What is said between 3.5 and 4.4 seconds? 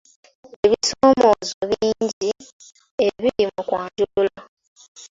mu kwanjula.